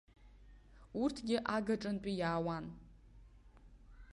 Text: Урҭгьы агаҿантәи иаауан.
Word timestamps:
Урҭгьы 1.01 1.37
агаҿантәи 1.55 2.15
иаауан. 2.21 2.65